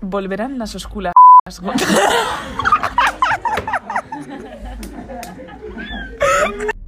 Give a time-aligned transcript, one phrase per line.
[0.00, 1.12] Volverán las oscuras.